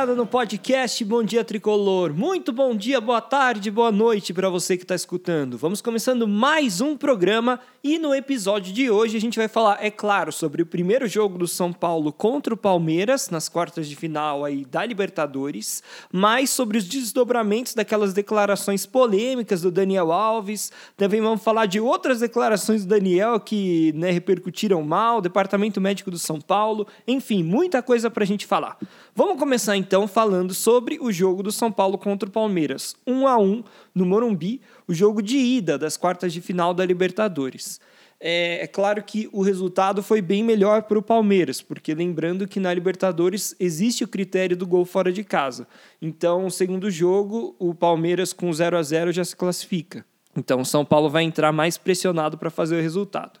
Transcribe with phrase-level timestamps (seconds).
[0.00, 2.14] ligado no podcast Bom Dia Tricolor.
[2.14, 5.58] Muito bom dia, boa tarde, boa noite para você que está escutando.
[5.58, 9.90] Vamos começando mais um programa e no episódio de hoje a gente vai falar, é
[9.90, 14.44] claro, sobre o primeiro jogo do São Paulo contra o Palmeiras nas quartas de final
[14.44, 20.72] aí da Libertadores, mais sobre os desdobramentos daquelas declarações polêmicas do Daniel Alves.
[20.96, 26.18] Também vamos falar de outras declarações do Daniel que né, repercutiram mal, Departamento Médico do
[26.18, 28.78] São Paulo, enfim, muita coisa para a gente falar.
[29.22, 32.96] Vamos começar então falando sobre o jogo do São Paulo contra o Palmeiras.
[33.06, 33.62] 1 a 1
[33.94, 37.78] no Morumbi, o jogo de ida das quartas de final da Libertadores.
[38.18, 42.58] É, é claro que o resultado foi bem melhor para o Palmeiras, porque lembrando que
[42.58, 45.68] na Libertadores existe o critério do gol fora de casa.
[46.00, 50.02] Então, segundo jogo, o Palmeiras com 0 a 0 já se classifica.
[50.34, 53.38] Então, o São Paulo vai entrar mais pressionado para fazer o resultado.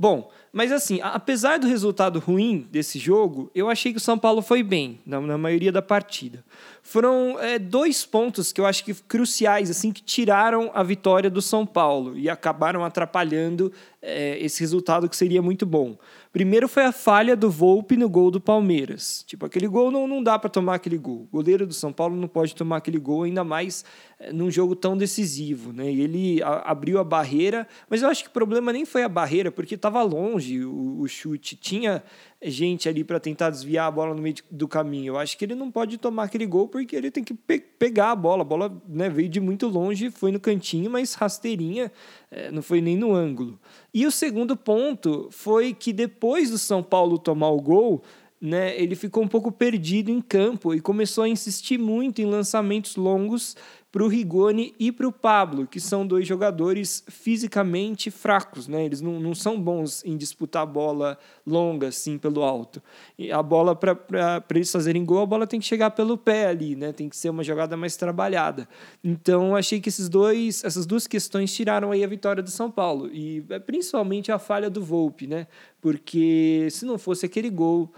[0.00, 4.40] Bom, mas assim, apesar do resultado ruim desse jogo, eu achei que o São Paulo
[4.40, 6.42] foi bem na, na maioria da partida.
[6.82, 11.42] Foram é, dois pontos que eu acho que cruciais, assim, que tiraram a vitória do
[11.42, 15.96] São Paulo e acabaram atrapalhando é, esse resultado que seria muito bom.
[16.32, 19.24] Primeiro foi a falha do Volpe no gol do Palmeiras.
[19.26, 21.28] Tipo, aquele gol não, não dá para tomar aquele gol.
[21.30, 23.84] O goleiro do São Paulo não pode tomar aquele gol, ainda mais
[24.18, 25.72] é, num jogo tão decisivo.
[25.72, 25.90] Né?
[25.90, 29.08] E ele a, abriu a barreira, mas eu acho que o problema nem foi a
[29.08, 31.56] barreira, porque estava longe o, o chute.
[31.56, 32.02] Tinha
[32.42, 35.12] gente ali para tentar desviar a bola no meio do caminho.
[35.12, 38.12] Eu acho que ele não pode tomar aquele gol porque ele tem que pe pegar
[38.12, 38.42] a bola.
[38.42, 41.92] A bola né, veio de muito longe, foi no cantinho, mas rasteirinha,
[42.30, 43.58] é, não foi nem no ângulo.
[43.92, 48.02] E o segundo ponto foi que depois do São Paulo tomar o gol,
[48.40, 52.96] né, ele ficou um pouco perdido em campo e começou a insistir muito em lançamentos
[52.96, 53.54] longos
[53.92, 58.84] para o Rigoni e para o Pablo, que são dois jogadores fisicamente fracos, né?
[58.84, 62.80] Eles não, não são bons em disputar bola longa, assim, pelo alto.
[63.18, 66.76] E a bola, para eles fazerem gol, a bola tem que chegar pelo pé ali,
[66.76, 66.92] né?
[66.92, 68.68] Tem que ser uma jogada mais trabalhada.
[69.02, 73.08] Então, achei que esses dois, essas duas questões tiraram aí a vitória do São Paulo.
[73.12, 75.48] E é principalmente a falha do Volpe, né?
[75.80, 77.90] Porque se não fosse aquele gol,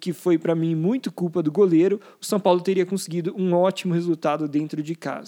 [0.00, 3.94] que foi para mim muito culpa do goleiro, o São Paulo teria conseguido um ótimo
[3.94, 5.21] resultado dentro de casa.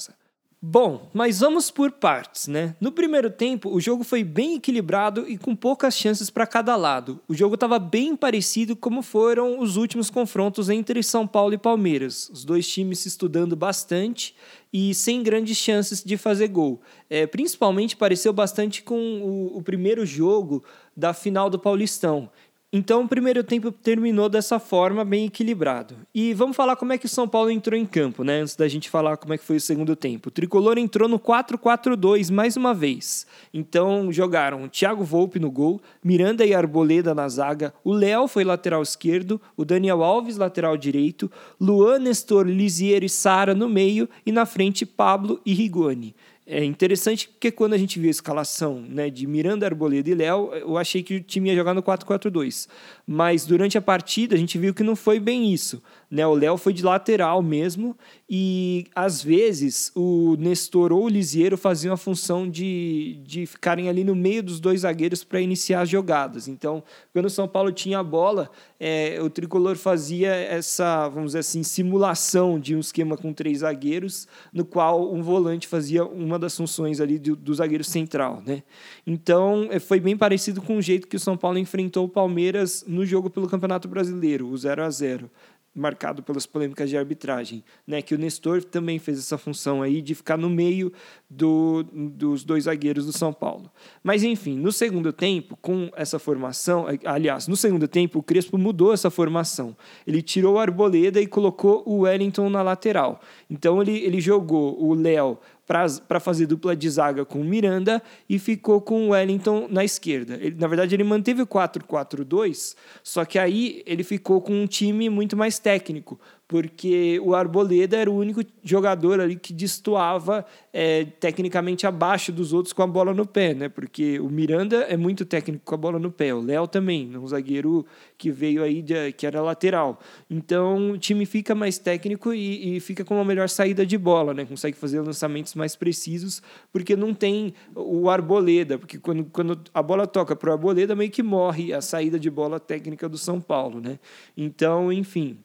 [0.67, 2.75] Bom, mas vamos por partes, né?
[2.81, 7.21] No primeiro tempo, o jogo foi bem equilibrado e com poucas chances para cada lado.
[7.29, 12.31] O jogo estava bem parecido como foram os últimos confrontos entre São Paulo e Palmeiras.
[12.31, 14.35] Os dois times se estudando bastante
[14.73, 16.81] e sem grandes chances de fazer gol.
[17.11, 20.65] É, principalmente pareceu bastante com o, o primeiro jogo
[20.97, 22.31] da final do Paulistão,
[22.77, 25.95] então, o primeiro tempo terminou dessa forma, bem equilibrado.
[26.13, 28.41] E vamos falar como é que o São Paulo entrou em campo, né?
[28.41, 30.29] Antes da gente falar como é que foi o segundo tempo.
[30.29, 33.29] O Tricolor entrou no 4-4-2 mais uma vez.
[33.53, 38.83] Então, jogaram Thiago Volpe no gol, Miranda e Arboleda na zaga, o Léo foi lateral
[38.83, 41.31] esquerdo, o Daniel Alves lateral direito,
[41.61, 46.13] Luan, Nestor, Lisiero e Sara no meio e na frente Pablo e Rigoni.
[46.47, 50.53] É interessante porque quando a gente viu a escalação né, de Miranda, Arboleda e Léo,
[50.53, 52.69] eu achei que o time ia jogar no 4-4-2.
[53.07, 55.83] Mas durante a partida a gente viu que não foi bem isso.
[56.15, 56.27] Né?
[56.27, 57.97] O Léo foi de lateral mesmo
[58.29, 64.05] e às vezes o Nestor ou o Lisiero faziam a função de, de ficarem ali
[64.05, 66.47] no meio dos dois zagueiros para iniciar as jogadas.
[66.47, 71.39] Então, quando o São Paulo tinha a bola, é, o tricolor fazia essa, vamos dizer
[71.39, 76.39] assim, simulação de um esquema com três zagueiros, no qual um volante fazia uma uma
[76.39, 78.63] das funções ali do, do zagueiro central, né?
[79.07, 82.85] Então, é, foi bem parecido com o jeito que o São Paulo enfrentou o Palmeiras
[82.87, 85.31] no jogo pelo Campeonato Brasileiro, o 0 a 0
[85.75, 88.01] marcado pelas polêmicas de arbitragem, né?
[88.01, 90.93] Que o Nestor também fez essa função aí de ficar no meio
[91.29, 93.71] do, dos dois zagueiros do São Paulo.
[94.03, 98.93] Mas enfim, no segundo tempo, com essa formação, aliás, no segundo tempo o Crespo mudou
[98.93, 99.77] essa formação.
[100.07, 103.21] Ele tirou o Arboleda e colocou o Wellington na lateral.
[103.51, 108.39] Então ele, ele jogou o Léo para fazer dupla de zaga com o Miranda e
[108.39, 110.35] ficou com o Wellington na esquerda.
[110.35, 115.09] Ele, na verdade, ele manteve o 4-4-2, só que aí ele ficou com um time
[115.09, 121.87] muito mais técnico, porque o Arboleda era o único jogador ali que destoava é, tecnicamente
[121.87, 123.69] abaixo dos outros com a bola no pé, né?
[123.69, 127.27] Porque o Miranda é muito técnico com a bola no pé, o Léo também, um
[127.27, 127.87] zagueiro
[128.19, 129.99] que veio aí de, que era lateral.
[130.29, 134.35] Então o time fica mais técnico e, e, fica com uma melhor saída de bola,
[134.35, 134.45] né?
[134.45, 140.07] Consegue fazer lançamentos mais precisos, porque não tem o Arboleda, porque quando, quando a bola
[140.07, 143.81] toca para o Arboleda meio que morre a saída de bola técnica do São Paulo,
[143.81, 143.99] né?
[144.37, 145.39] Então, enfim.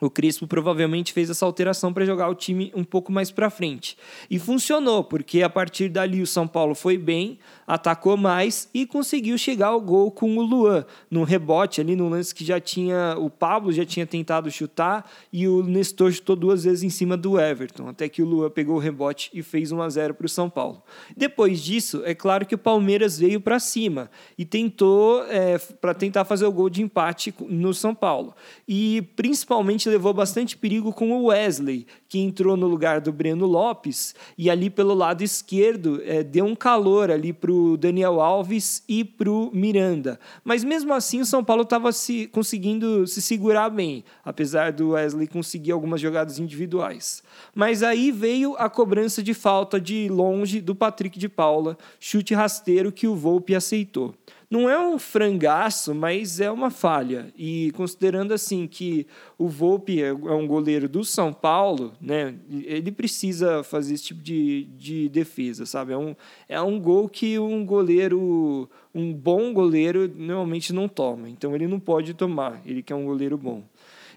[0.00, 3.96] O Crispo provavelmente fez essa alteração para jogar o time um pouco mais para frente.
[4.30, 9.36] E funcionou, porque a partir dali o São Paulo foi bem, atacou mais e conseguiu
[9.36, 13.16] chegar ao gol com o Luan, no rebote ali, no lance que já tinha.
[13.18, 17.38] O Pablo já tinha tentado chutar e o Nestor chutou duas vezes em cima do
[17.38, 20.28] Everton, até que o Luan pegou o rebote e fez 1 a 0 para o
[20.28, 20.82] São Paulo.
[21.16, 26.24] Depois disso, é claro que o Palmeiras veio para cima e tentou, é, para tentar
[26.24, 28.34] fazer o gol de empate no São Paulo.
[28.66, 34.14] E principalmente levou bastante perigo com o Wesley, que entrou no lugar do Breno Lopes
[34.36, 39.04] e ali pelo lado esquerdo é, deu um calor ali para o Daniel Alves e
[39.04, 40.18] para o Miranda.
[40.44, 45.26] Mas mesmo assim o São Paulo estava se, conseguindo se segurar bem, apesar do Wesley
[45.26, 47.22] conseguir algumas jogadas individuais.
[47.54, 52.92] Mas aí veio a cobrança de falta de longe do Patrick de Paula, chute rasteiro
[52.92, 54.14] que o Volpe aceitou.
[54.50, 57.30] Não é um frangaço, mas é uma falha.
[57.36, 59.06] E considerando assim que
[59.36, 62.34] o Volpe é, é um goleiro do São Paulo, né?
[62.50, 65.92] Ele precisa fazer esse tipo de, de defesa, sabe?
[65.92, 66.16] É um,
[66.48, 71.28] é um gol que um goleiro, um bom goleiro, normalmente não toma.
[71.28, 73.62] Então ele não pode tomar, ele que é um goleiro bom.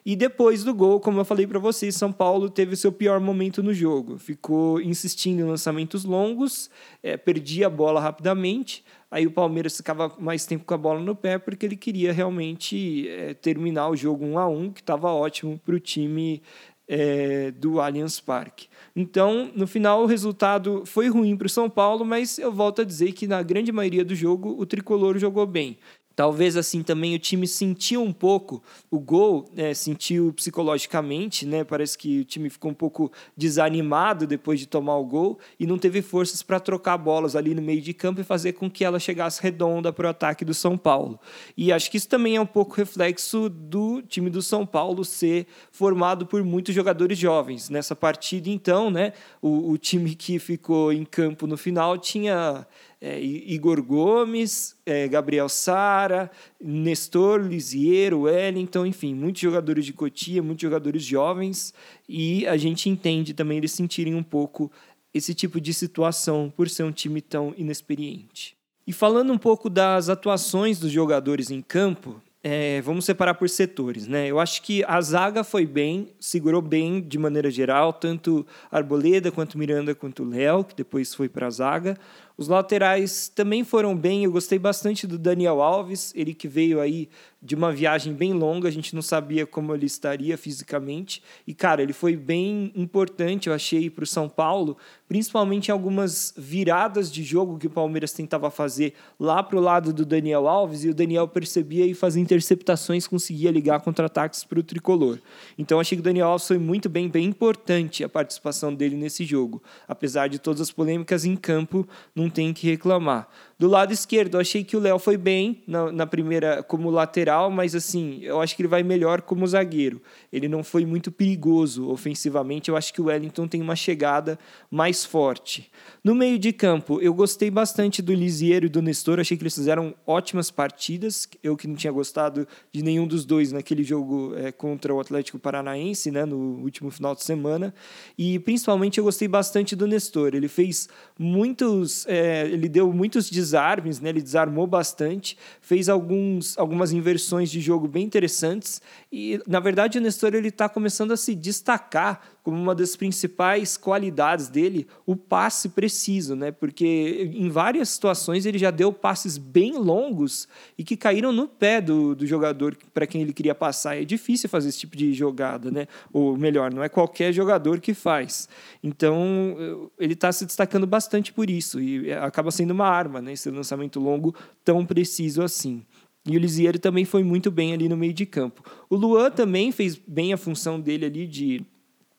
[0.03, 3.61] E depois do gol, como eu falei para vocês, São Paulo teve seu pior momento
[3.61, 4.17] no jogo.
[4.17, 6.71] Ficou insistindo em lançamentos longos,
[7.03, 8.83] é, perdia a bola rapidamente.
[9.11, 13.09] Aí o Palmeiras ficava mais tempo com a bola no pé porque ele queria realmente
[13.09, 16.41] é, terminar o jogo 1 a 1 que estava ótimo para o time
[16.87, 18.67] é, do Allianz Parque.
[18.95, 22.85] Então, no final, o resultado foi ruim para o São Paulo, mas eu volto a
[22.85, 25.77] dizer que na grande maioria do jogo o tricolor jogou bem.
[26.21, 31.63] Talvez assim também o time sentiu um pouco o gol, né, sentiu psicologicamente, né?
[31.63, 35.79] Parece que o time ficou um pouco desanimado depois de tomar o gol e não
[35.79, 38.99] teve forças para trocar bolas ali no meio de campo e fazer com que ela
[38.99, 41.19] chegasse redonda para o ataque do São Paulo.
[41.57, 45.47] E acho que isso também é um pouco reflexo do time do São Paulo ser
[45.71, 47.67] formado por muitos jogadores jovens.
[47.67, 52.67] Nessa partida, então, né, o, o time que ficou em campo no final tinha
[53.01, 56.29] é, Igor Gomes, é, Gabriel Sara,
[56.63, 61.73] Nestor, Lisiero, Wellington, enfim, muitos jogadores de Cotia, muitos jogadores jovens,
[62.07, 64.71] e a gente entende também eles sentirem um pouco
[65.11, 68.55] esse tipo de situação por ser um time tão inexperiente.
[68.85, 74.07] E falando um pouco das atuações dos jogadores em campo, é, vamos separar por setores,
[74.07, 74.27] né?
[74.27, 79.59] Eu acho que a zaga foi bem, segurou bem de maneira geral, tanto Arboleda quanto
[79.59, 81.95] Miranda quanto Léo, que depois foi para a zaga.
[82.41, 87.07] Os laterais também foram bem, eu gostei bastante do Daniel Alves, ele que veio aí
[87.43, 91.23] de uma viagem bem longa, a gente não sabia como ele estaria fisicamente.
[91.47, 94.77] E, cara, ele foi bem importante, eu achei, para o São Paulo,
[95.07, 99.91] principalmente em algumas viradas de jogo que o Palmeiras tentava fazer lá para o lado
[99.91, 104.63] do Daniel Alves, e o Daniel percebia e fazia interceptações, conseguia ligar contra-ataques para o
[104.63, 105.17] tricolor.
[105.57, 109.25] Então, achei que o Daniel Alves foi muito bem, bem importante a participação dele nesse
[109.25, 109.63] jogo.
[109.87, 113.27] Apesar de todas as polêmicas em campo, não tem que reclamar.
[113.61, 117.51] Do lado esquerdo, eu achei que o Léo foi bem na, na, primeira como lateral,
[117.51, 120.01] mas assim, eu acho que ele vai melhor como zagueiro.
[120.33, 122.69] Ele não foi muito perigoso ofensivamente.
[122.69, 124.39] Eu acho que o Wellington tem uma chegada
[124.71, 125.69] mais forte.
[126.03, 129.19] No meio de campo, eu gostei bastante do Lisiero e do Nestor.
[129.19, 131.29] Achei que eles fizeram ótimas partidas.
[131.43, 135.37] Eu que não tinha gostado de nenhum dos dois naquele jogo é, contra o Atlético
[135.37, 137.71] Paranaense, né, no último final de semana.
[138.17, 140.33] E principalmente eu gostei bastante do Nestor.
[140.33, 144.09] Ele fez muitos, é, ele deu muitos desafios desarmes, né?
[144.09, 148.81] ele desarmou bastante, fez alguns, algumas inversões de jogo bem interessantes
[149.11, 154.49] e, na verdade, o Nestor está começando a se destacar como uma das principais qualidades
[154.49, 156.51] dele, o passe preciso, né?
[156.51, 161.79] Porque em várias situações ele já deu passes bem longos e que caíram no pé
[161.79, 163.95] do, do jogador para quem ele queria passar.
[163.95, 165.87] É difícil fazer esse tipo de jogada, né?
[166.11, 168.49] Ou melhor, não é qualquer jogador que faz.
[168.81, 173.33] Então ele está se destacando bastante por isso e acaba sendo uma arma, né?
[173.33, 175.83] Esse lançamento longo tão preciso assim.
[176.25, 178.63] E o Lisiero também foi muito bem ali no meio de campo.
[178.89, 181.65] O Luan também fez bem a função dele ali de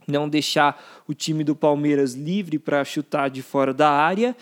[0.06, 4.37] não deixar o time do Palmeiras livre para chutar de fora da área.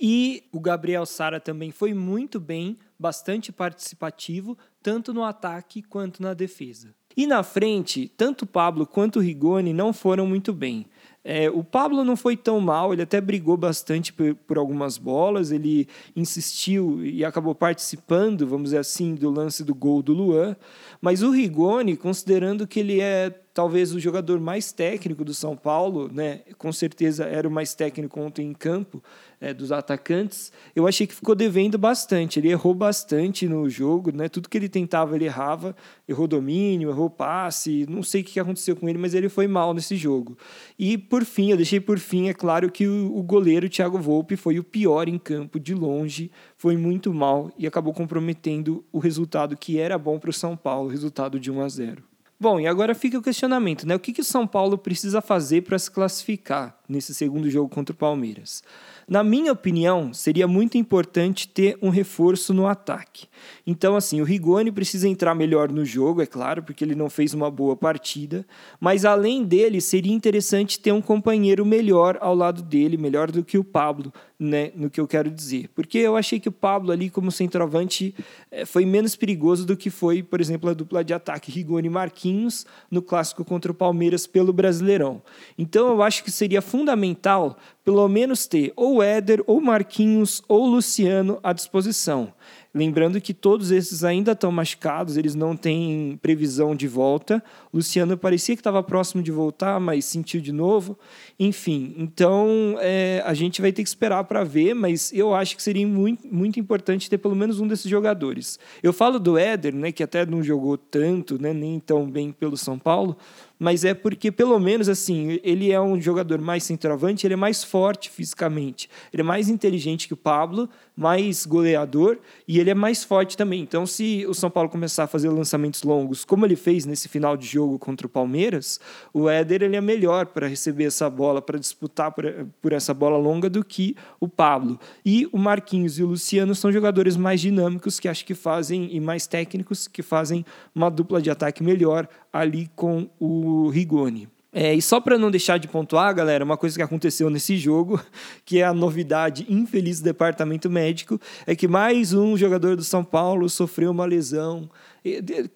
[0.00, 6.34] E o Gabriel Sara também foi muito bem, bastante participativo, tanto no ataque quanto na
[6.34, 6.94] defesa.
[7.16, 10.86] E na frente, tanto o Pablo quanto o Rigoni não foram muito bem.
[11.24, 15.52] É, o Pablo não foi tão mal, ele até brigou bastante por, por, algumas bolas,
[15.52, 20.56] ele insistiu e acabou participando, vamos dizer assim, do lance do gol do Luan.
[21.00, 26.10] Mas o Rigoni, considerando que ele é talvez o jogador mais técnico do São Paulo,
[26.12, 26.40] né?
[26.56, 29.02] Com certeza era o mais técnico ontem em campo
[29.40, 30.52] é, dos atacantes.
[30.74, 32.38] Eu achei que ficou devendo bastante.
[32.38, 34.28] Ele errou bastante no jogo, né?
[34.28, 35.76] Tudo que ele tentava ele errava,
[36.08, 37.84] errou domínio, errou passe.
[37.88, 40.36] Não sei o que aconteceu com ele, mas ele foi mal nesse jogo.
[40.78, 44.58] E por fim, eu deixei por fim, é claro que o, goleiro Thiago Volpe foi
[44.58, 49.78] o pior em campo de longe, foi muito mal e acabou comprometendo o resultado que
[49.78, 52.11] era bom para o São Paulo, resultado de 1 a 0.
[52.42, 53.94] Bom, e agora fica o questionamento, né?
[53.94, 57.92] O que, que o São Paulo precisa fazer para se classificar nesse segundo jogo contra
[57.92, 58.62] o Palmeiras?
[59.08, 63.26] Na minha opinião, seria muito importante ter um reforço no ataque.
[63.66, 67.34] Então, assim, o Rigoni precisa entrar melhor no jogo, é claro, porque ele não fez
[67.34, 68.46] uma boa partida,
[68.80, 73.58] mas além dele, seria interessante ter um companheiro melhor ao lado dele, melhor do que
[73.58, 75.68] o Pablo, né, no que eu quero dizer.
[75.74, 78.14] Porque eu achei que o Pablo ali como centroavante
[78.50, 82.66] eh, foi menos perigoso do que foi, por exemplo, a dupla de ataque Rigoni Marquinhos
[82.90, 85.22] no clássico contra o Palmeiras pelo Brasileirão.
[85.56, 91.38] Então eu acho que seria fundamental pelo menos ter ou Éder, ou Marquinhos, ou Luciano
[91.42, 92.32] à disposição.
[92.74, 97.44] Lembrando que todos esses ainda estão machucados, eles não têm previsão de volta.
[97.72, 100.98] Luciano parecia que estava próximo de voltar, mas sentiu de novo.
[101.38, 105.62] Enfim, então é, a gente vai ter que esperar para ver, mas eu acho que
[105.62, 108.58] seria muito, muito importante ter pelo menos um desses jogadores.
[108.82, 112.56] Eu falo do Éder, né, que até não jogou tanto, né, nem tão bem pelo
[112.56, 113.18] São Paulo,
[113.62, 117.62] mas é porque, pelo menos, assim, ele é um jogador mais centroavante, ele é mais
[117.72, 123.02] forte fisicamente, ele é mais inteligente que o Pablo, mais goleador e ele é mais
[123.02, 123.62] forte também.
[123.62, 127.34] Então, se o São Paulo começar a fazer lançamentos longos, como ele fez nesse final
[127.34, 128.78] de jogo contra o Palmeiras,
[129.10, 132.26] o Éder ele é melhor para receber essa bola, para disputar por,
[132.60, 134.78] por essa bola longa do que o Pablo.
[135.02, 139.00] E o Marquinhos e o Luciano são jogadores mais dinâmicos que acho que fazem e
[139.00, 144.28] mais técnicos que fazem uma dupla de ataque melhor ali com o Rigoni.
[144.54, 147.98] É, e só para não deixar de pontuar, galera, uma coisa que aconteceu nesse jogo,
[148.44, 153.02] que é a novidade infeliz do departamento médico, é que mais um jogador do São
[153.02, 154.68] Paulo sofreu uma lesão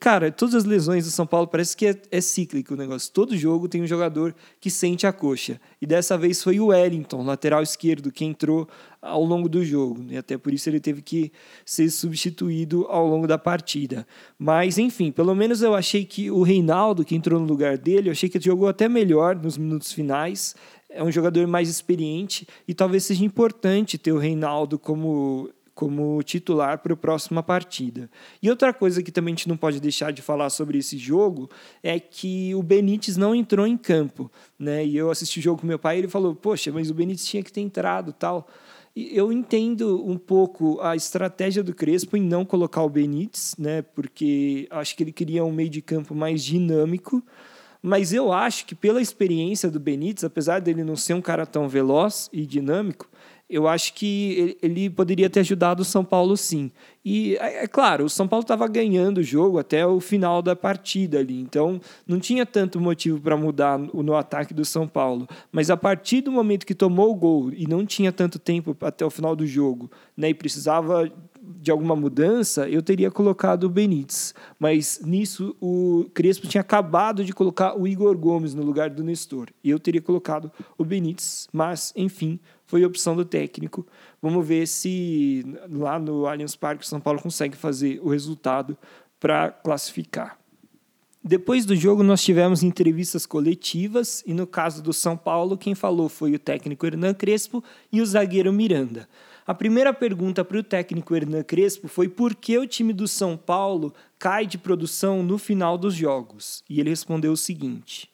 [0.01, 3.13] Cara, todas as lesões do São Paulo parece que é, é, cíclico o negócio.
[3.13, 5.61] Todo jogo tem um jogador que sente a coxa.
[5.81, 8.69] E dessa vez foi o Wellington, lateral esquerdo, que entrou
[9.01, 10.05] ao longo do jogo.
[10.11, 11.31] E até por isso ele teve que
[11.65, 14.05] ser substituído ao longo da partida.
[14.37, 18.13] Mas, enfim, pelo menos eu achei que o Reinaldo, que entrou no lugar dele, eu
[18.13, 20.57] achei que jogou até melhor nos minutos finais.
[20.91, 26.79] É um jogador mais experiente e talvez seja importante ter o Reinaldo como como titular
[26.79, 28.11] para a próxima partida.
[28.43, 31.51] E outra coisa que também a gente não pode deixar de falar sobre esse jogo
[31.83, 34.85] é que o Benítez não entrou em campo, né?
[34.85, 37.27] E eu assisti o jogo com meu pai e ele falou: "Poxa, mas o Benítez
[37.27, 38.49] tinha que ter entrado, tal".
[38.97, 43.83] E eu entendo um pouco a estratégia do Crespo em não colocar o Benítez, né?
[43.83, 47.23] Porque acho que ele queria um meio de campo mais dinâmico.
[47.83, 51.69] Mas eu acho que pela experiência do Benítez, apesar dele não ser um cara tão
[51.69, 53.07] veloz e dinâmico,
[53.49, 56.71] eu acho que ele poderia ter ajudado o São Paulo sim.
[57.09, 60.57] E é, é claro, o São Paulo estava ganhando o jogo até o final da
[60.57, 65.29] partida ali, então não tinha tanto motivo para mudar no, ataque do São Paulo.
[65.53, 69.07] Mas a partir do momento que tomou o gol e não tinha tanto tempo até
[69.07, 71.09] o final do jogo, né, e precisava
[71.41, 74.35] de alguma mudança, eu teria colocado o Benítez.
[74.59, 79.51] Mas nisso o Crespo tinha acabado de colocar o Igor Gomes no lugar do Nestor.
[79.63, 83.87] E eu teria colocado o Benítez, mas enfim, foi opção do técnico.
[84.21, 88.77] Vamos ver se lá no Allianz Parque São Paulo consegue fazer o resultado
[89.21, 90.39] para classificar.
[91.23, 96.09] Depois do jogo, nós tivemos entrevistas coletivas e, no caso do São Paulo, quem falou
[96.09, 97.63] foi o técnico Hernan Crespo
[97.93, 99.09] e o zagueiro Miranda.
[99.45, 103.37] A primeira pergunta para o técnico Hernan Crespo foi por que o time do São
[103.37, 106.63] Paulo cai de produção no final dos jogos.
[106.71, 108.09] E ele respondeu o seguinte: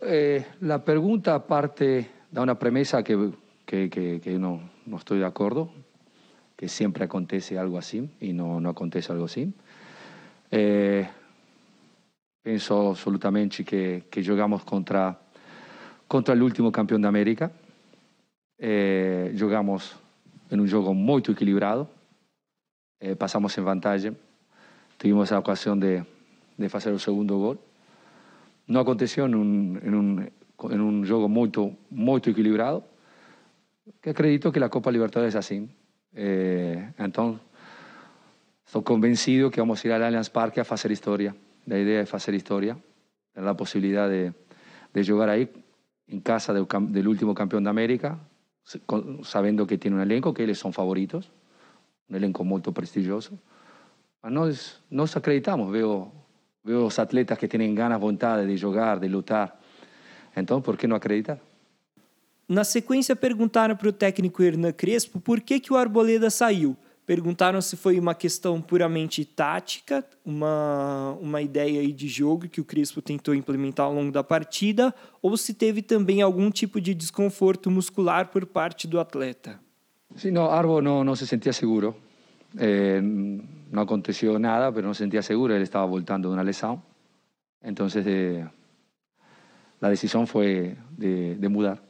[0.00, 3.14] eh, A pergunta parte da uma premissa que
[3.66, 5.70] que, que, que no, no, estoy de acuerdo,
[6.64, 9.52] que siempre acontece algo así y no, no acontece algo así.
[10.50, 11.06] Eh,
[12.42, 15.20] penso absolutamente que, que jogamos contra,
[16.08, 17.52] contra el último campeón de América.
[18.56, 19.94] Eh, jogamos
[20.48, 21.90] en un juego muy equilibrado.
[22.98, 24.14] Eh, pasamos en vantagem.
[24.96, 26.02] Tuvimos a ocasión de,
[26.56, 27.60] de hacer el segundo gol.
[28.68, 30.30] No aconteció en un, en un,
[30.70, 31.52] en un juego muy,
[31.90, 32.86] muy equilibrado
[34.00, 35.68] que acredito que la Copa Libertadores es así.
[36.14, 37.40] Eh, entonces,
[38.66, 41.34] estoy convencido que vamos a ir al Allianz Parque a hacer historia.
[41.66, 42.76] La idea es hacer historia,
[43.34, 44.32] la posibilidad de,
[44.92, 45.50] de jugar ahí
[46.06, 48.18] en casa del, del, último campeón de América,
[49.22, 51.30] sabiendo que tiene un elenco que ellos son favoritos,
[52.08, 53.38] un elenco muy prestigioso.
[54.22, 56.24] Nos, nos acreditamos, veo
[56.64, 59.60] Veo os atletas que têm ganas, vontade de jogar, de lutar.
[60.34, 61.38] Então, por que não acreditar?
[62.48, 66.76] Na sequência, perguntaram para o técnico Hernan Crespo por que, que o Arboleda saiu.
[67.06, 73.02] Perguntaram se foi uma questão puramente tática, uma, uma ideia de jogo que o Crespo
[73.02, 78.28] tentou implementar ao longo da partida, ou se teve também algum tipo de desconforto muscular
[78.28, 79.60] por parte do atleta.
[80.16, 81.94] Sim, não, Arbo não, não se sentia seguro.
[82.56, 86.80] Eh, no aconteció nada, pero no se sentía seguro, él estaba voltando de una lesión.
[87.60, 88.46] Entonces eh,
[89.80, 91.82] la decisión fue de, de mudar.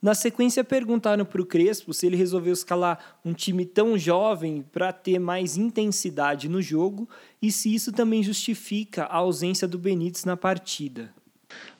[0.00, 4.92] Na sequência, perguntaram para o Crespo se ele resolveu escalar um time tão jovem para
[4.92, 7.08] ter mais intensidade no jogo
[7.40, 11.12] e se isso também justifica a ausência do Benítez na partida.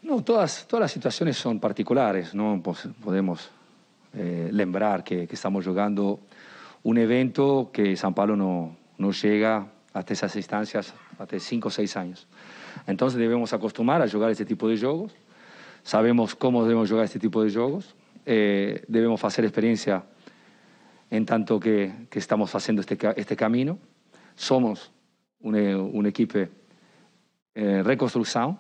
[0.03, 2.33] Não, todas, todas as situações são particulares.
[2.33, 3.51] Não podemos
[4.15, 6.19] eh, lembrar que, que estamos jogando
[6.85, 11.95] um evento que São Paulo não, não chega até essas instâncias até cinco ou seis
[11.97, 12.27] anos.
[12.89, 15.13] Então devemos acostumar a jogar esse tipo de jogos.
[15.85, 17.95] Sabemos como devemos jogar esse tipo de jogos
[18.27, 20.03] eh, devemos fazer experiência
[21.11, 23.79] em tanto que, que estamos fazendo este, este caminho.
[24.35, 24.91] Somos
[25.41, 26.49] uma, eh, uma equipe
[27.55, 28.59] em eh, reconstrução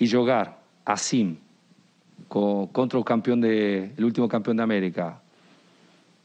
[0.00, 0.58] e jogar
[2.72, 5.20] contra o campeão de, o último campeão da América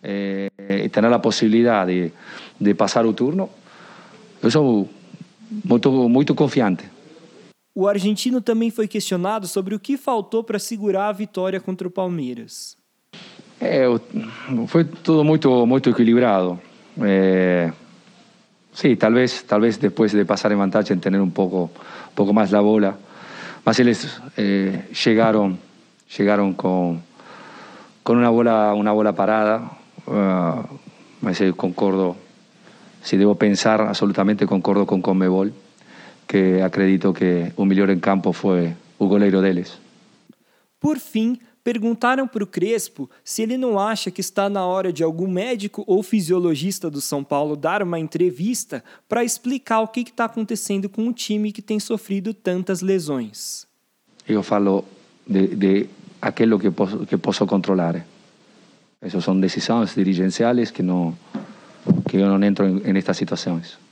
[0.02, 2.14] eh, e ter a possibilidade de,
[2.60, 3.50] de passar o turno,
[4.42, 4.90] eu sou
[5.66, 6.99] muito, muito confiante.
[7.74, 11.92] O argentino também foi questionado sobre o que faltou para segurar a vitória contra o
[11.92, 12.76] Palmeiras.
[13.62, 13.84] É,
[14.68, 16.60] foi tudo muito muito equilibrado.
[17.02, 17.72] É,
[18.74, 21.70] sim, talvez talvez depois de passar em vantagem ter um pouco
[22.12, 22.98] um pouco mais da bola,
[23.64, 25.58] mas eles é, chegaram
[26.08, 27.00] chegaram com
[28.04, 29.64] com uma bola uma bola parada.
[30.08, 30.80] Uh,
[31.22, 32.16] mas eu concordo,
[33.04, 35.52] se devo pensar, absolutamente concordo com Conmebol
[36.30, 39.80] que acredito que o melhor em campo foi o goleiro deles.
[40.80, 45.04] Por fim, perguntaram para o Crespo se ele não acha que está na hora de
[45.04, 50.26] algum médico ou fisiologista do São Paulo dar uma entrevista para explicar o que está
[50.26, 53.66] acontecendo com o time que tem sofrido tantas lesões.
[54.28, 54.86] Eu falo
[55.28, 55.90] de, de
[56.22, 58.06] aquilo que posso, que posso controlar.
[59.02, 61.18] Essas são decisões dirigenciais que não
[62.08, 63.89] que eu não entro em, em estas situações.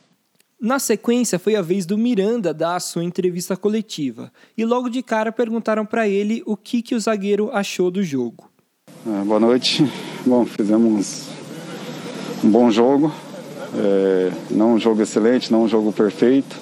[0.60, 4.32] Na sequência, foi a vez do Miranda dar a sua entrevista coletiva.
[4.58, 8.50] E logo de cara perguntaram para ele o que, que o zagueiro achou do jogo.
[9.06, 9.88] É, boa noite.
[10.26, 11.28] Bom, fizemos
[12.44, 13.14] um bom jogo.
[13.76, 16.56] É, não um jogo excelente, não um jogo perfeito.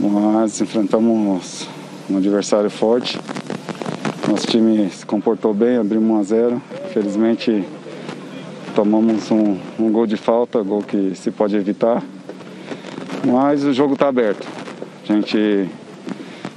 [0.00, 1.68] Mas enfrentamos
[2.08, 3.20] um adversário forte.
[4.26, 6.62] Nosso time se comportou bem, abrimos 1 a 0.
[6.94, 7.62] Felizmente
[8.74, 12.02] tomamos um, um gol de falta, gol que se pode evitar
[13.26, 14.46] mas o jogo está aberto.
[15.02, 15.68] A gente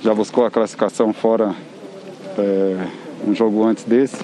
[0.02, 1.56] já buscou a classificação fora
[2.38, 2.88] é,
[3.28, 4.24] um jogo antes desse.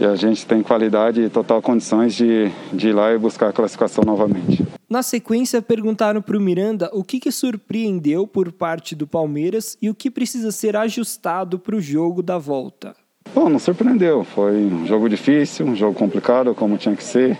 [0.00, 3.52] E a gente tem qualidade e total condições de, de ir lá e buscar a
[3.52, 4.66] classificação novamente.
[4.88, 9.88] Na sequência, perguntaram para o Miranda o que, que surpreendeu por parte do Palmeiras e
[9.88, 12.94] o que precisa ser ajustado para o jogo da volta.
[13.34, 14.24] Bom, não surpreendeu.
[14.24, 17.38] Foi um jogo difícil, um jogo complicado, como tinha que ser.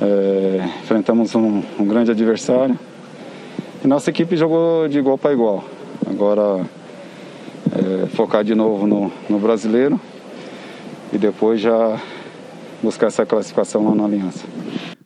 [0.00, 2.78] É, enfrentamos um, um, grande adversário
[3.84, 5.64] e nossa equipe jogou de igual para igual.
[6.08, 6.64] Agora
[7.72, 10.00] é, focar de novo no, no, brasileiro
[11.12, 12.00] e depois já
[12.82, 14.44] buscar essa classificação lá na Aliança.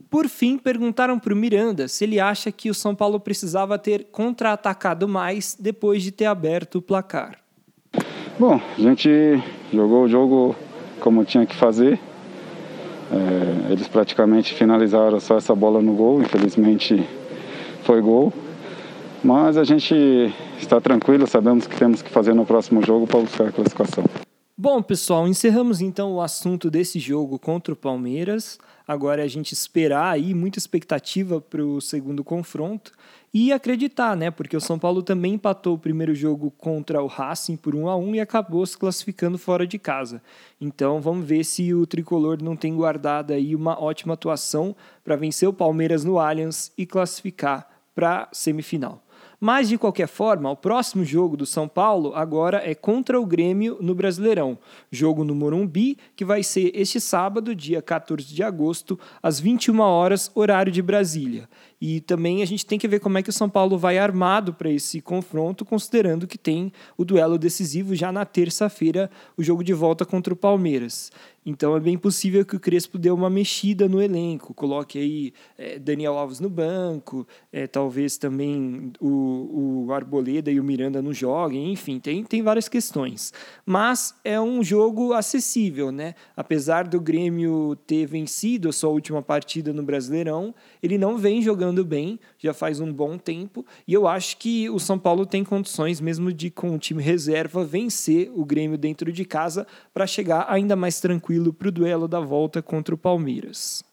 [0.08, 4.06] Por fim, perguntaram para o Miranda se ele acha que o São Paulo precisava ter
[4.10, 7.38] contra-atacado mais depois de ter aberto o placar.
[8.38, 10.56] Bom, a gente jogou o jogo
[11.00, 11.98] como tinha que fazer.
[13.12, 17.04] É, eles praticamente finalizaram só essa bola no gol, infelizmente
[17.82, 18.32] foi gol.
[19.22, 23.48] Mas a gente está tranquilo, sabemos que temos que fazer no próximo jogo para buscar
[23.48, 24.04] a classificação.
[24.68, 28.58] Bom, pessoal, encerramos então o assunto desse jogo contra o Palmeiras.
[28.84, 32.90] Agora é a gente esperar aí, muita expectativa para o segundo confronto
[33.32, 34.28] e acreditar, né?
[34.28, 37.94] Porque o São Paulo também empatou o primeiro jogo contra o Racing por 1 a
[37.94, 40.20] 1 e acabou se classificando fora de casa.
[40.60, 44.74] Então vamos ver se o tricolor não tem guardado aí uma ótima atuação
[45.04, 49.05] para vencer o Palmeiras no Allianz e classificar para semifinal.
[49.38, 53.76] Mas, de qualquer forma, o próximo jogo do São Paulo agora é contra o Grêmio
[53.80, 54.58] no Brasileirão.
[54.90, 60.30] Jogo no Morumbi, que vai ser este sábado, dia 14 de agosto, às 21 horas,
[60.34, 61.48] horário de Brasília.
[61.80, 64.54] E também a gente tem que ver como é que o São Paulo vai armado
[64.54, 69.74] para esse confronto, considerando que tem o duelo decisivo já na terça-feira, o jogo de
[69.74, 71.10] volta contra o Palmeiras.
[71.48, 75.78] Então é bem possível que o Crespo dê uma mexida no elenco, coloque aí é,
[75.78, 81.70] Daniel Alves no banco, é, talvez também o, o Arboleda e o Miranda não joguem,
[81.70, 83.32] enfim, tem, tem várias questões.
[83.64, 86.16] Mas é um jogo acessível, né?
[86.36, 91.65] Apesar do Grêmio ter vencido a sua última partida no Brasileirão, ele não vem jogando
[91.84, 96.00] bem, já faz um bom tempo, e eu acho que o São Paulo tem condições,
[96.00, 100.76] mesmo de com o time reserva, vencer o Grêmio dentro de casa para chegar ainda
[100.76, 103.84] mais tranquilo para o duelo da volta contra o Palmeiras.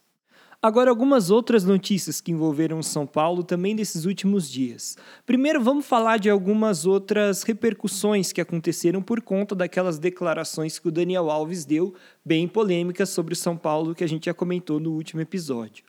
[0.63, 4.97] Agora, algumas outras notícias que envolveram São Paulo também desses últimos dias.
[5.25, 10.91] Primeiro, vamos falar de algumas outras repercussões que aconteceram por conta daquelas declarações que o
[10.91, 14.93] Daniel Alves deu, bem polêmicas, sobre o São Paulo, que a gente já comentou no
[14.93, 15.83] último episódio.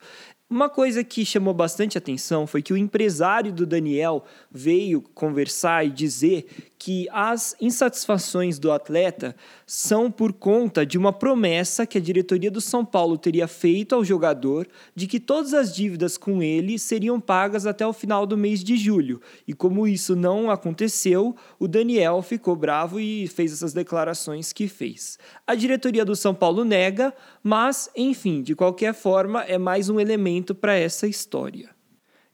[0.54, 5.90] Uma coisa que chamou bastante atenção foi que o empresário do Daniel veio conversar e
[5.90, 6.46] dizer
[6.84, 9.34] que as insatisfações do atleta
[9.66, 14.04] são por conta de uma promessa que a diretoria do São Paulo teria feito ao
[14.04, 18.62] jogador de que todas as dívidas com ele seriam pagas até o final do mês
[18.62, 19.22] de julho.
[19.48, 25.18] E como isso não aconteceu, o Daniel ficou bravo e fez essas declarações que fez.
[25.46, 30.54] A diretoria do São Paulo nega, mas, enfim, de qualquer forma, é mais um elemento
[30.54, 31.74] para essa história.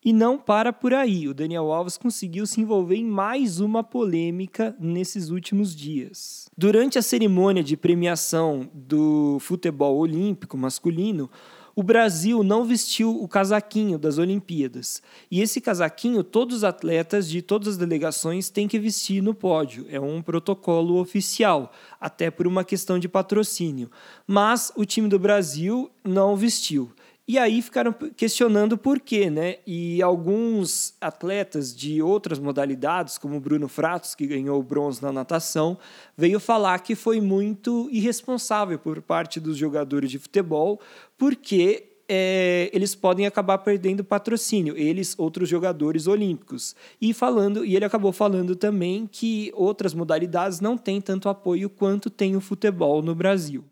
[0.02, 1.28] E não para por aí.
[1.28, 6.48] O Daniel Alves conseguiu se envolver em mais uma polêmica nesses últimos dias.
[6.56, 11.30] Durante a cerimônia de premiação do futebol olímpico masculino,
[11.74, 15.02] o Brasil não vestiu o casaquinho das Olimpíadas.
[15.30, 19.86] E esse casaquinho, todos os atletas de todas as delegações têm que vestir no pódio.
[19.88, 23.90] É um protocolo oficial, até por uma questão de patrocínio.
[24.26, 26.90] Mas o time do Brasil não vestiu.
[27.30, 29.58] E aí ficaram questionando por quê, né?
[29.64, 35.78] E alguns atletas de outras modalidades, como o Bruno Fratos, que ganhou bronze na natação,
[36.16, 40.80] veio falar que foi muito irresponsável por parte dos jogadores de futebol,
[41.16, 46.74] porque é, eles podem acabar perdendo patrocínio, eles, outros jogadores olímpicos.
[47.00, 52.10] E falando, e ele acabou falando também que outras modalidades não têm tanto apoio quanto
[52.10, 53.64] tem o futebol no Brasil.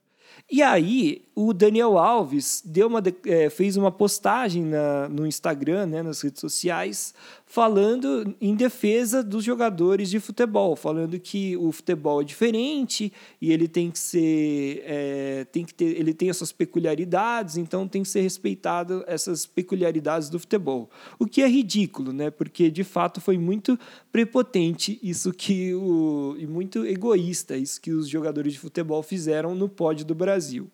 [0.51, 6.03] E aí, o Daniel Alves deu uma, é, fez uma postagem na, no Instagram, né,
[6.03, 7.13] nas redes sociais,
[7.49, 13.67] falando em defesa dos jogadores de futebol, falando que o futebol é diferente e ele
[13.67, 18.09] tem que ser, é, tem que ter, ele tem as suas peculiaridades, então tem que
[18.09, 20.91] ser respeitado essas peculiaridades do futebol.
[21.19, 22.31] O que é ridículo, né?
[22.31, 23.79] Porque de fato foi muito
[24.13, 29.69] prepotente isso que o e muito egoísta isso que os jogadores de futebol fizeram no
[29.69, 30.71] pódio do Brasil.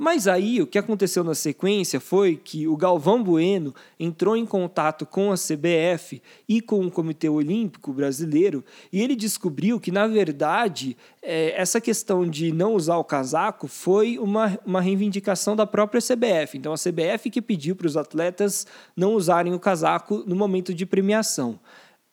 [0.00, 5.04] Mas aí o que aconteceu na sequência foi que o Galvão Bueno entrou em contato
[5.04, 10.96] com a CBF e com o Comitê Olímpico Brasileiro e ele descobriu que, na verdade,
[11.20, 16.56] é, essa questão de não usar o casaco foi uma, uma reivindicação da própria CBF.
[16.56, 20.86] Então, a CBF que pediu para os atletas não usarem o casaco no momento de
[20.86, 21.58] premiação.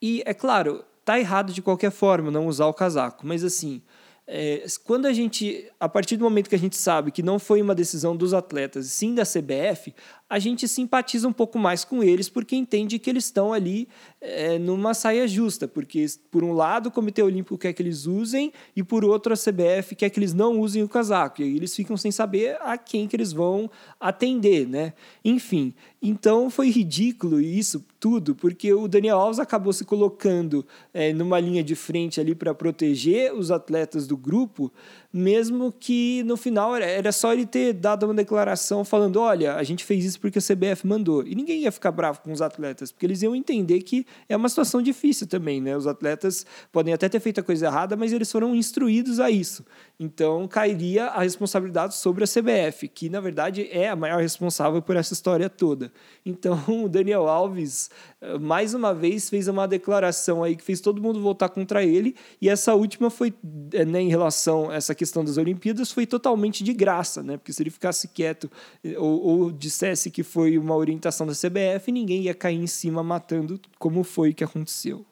[0.02, 3.80] E, é claro, tá errado de qualquer forma não usar o casaco, mas assim.
[4.28, 7.62] É, quando a gente, a partir do momento que a gente sabe que não foi
[7.62, 9.94] uma decisão dos atletas, sim da CBF,
[10.28, 13.88] a gente simpatiza um pouco mais com eles porque entende que eles estão ali
[14.20, 18.52] é, numa saia justa, porque por um lado o Comitê Olímpico quer que eles usem
[18.76, 21.76] e por outro a CBF quer que eles não usem o casaco, e aí eles
[21.76, 24.94] ficam sem saber a quem que eles vão atender, né?
[25.24, 31.40] Enfim, então foi ridículo isso tudo, porque o Daniel Alves acabou se colocando é, numa
[31.40, 34.72] linha de frente ali para proteger os atletas do grupo,
[35.18, 39.86] mesmo que no final era só ele ter dado uma declaração falando: olha, a gente
[39.86, 41.26] fez isso porque a CBF mandou.
[41.26, 44.50] E ninguém ia ficar bravo com os atletas, porque eles iam entender que é uma
[44.50, 45.78] situação difícil também, né?
[45.78, 49.66] Os atletas podem até ter feito a coisa errada, mas eles foram instruídos a isso.
[49.98, 54.98] Então cairia a responsabilidade sobre a CBF, que na verdade é a maior responsável por
[54.98, 55.94] essa história toda.
[56.26, 61.02] Então o Daniel Alves, eh, mais uma vez, fez uma declaração aí que fez todo
[61.02, 63.34] mundo voltar contra ele, e essa última foi
[63.72, 67.38] eh, né, em relação a essa questão questão das Olimpíadas foi totalmente de graça, né?
[67.38, 68.52] Porque se ele ficasse quieto
[68.84, 73.04] eh, ou, ou dissesse que foi uma orientação da CBF, ninguém ia cair em cima
[73.04, 75.06] matando, como foi que aconteceu.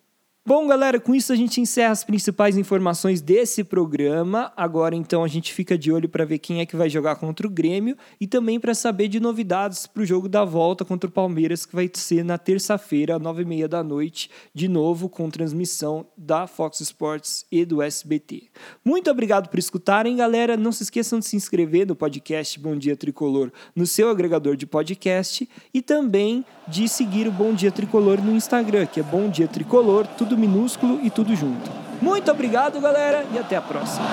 [0.45, 4.51] Bom, galera, com isso a gente encerra as principais informações desse programa.
[4.57, 7.47] Agora, então, a gente fica de olho para ver quem é que vai jogar contra
[7.47, 11.13] o Grêmio e também para saber de novidades para o jogo da volta contra o
[11.13, 16.05] Palmeiras, que vai ser na terça-feira, nove e meia da noite, de novo com transmissão
[16.17, 18.49] da Fox Sports e do SBT.
[18.83, 20.57] Muito obrigado por escutarem, galera.
[20.57, 24.67] Não se esqueçam de se inscrever no podcast Bom Dia Tricolor no seu agregador de
[24.67, 29.47] podcast e também de seguir o Bom Dia Tricolor no Instagram, que é Bom Dia
[29.47, 31.69] Tricolor, tudo minúsculo e tudo junto.
[32.01, 34.05] Muito obrigado, galera, e até a próxima.